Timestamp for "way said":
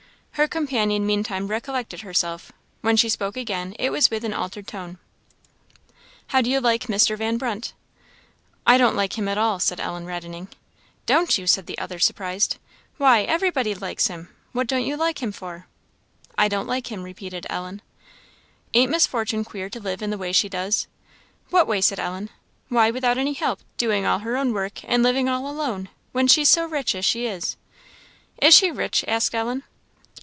21.67-21.99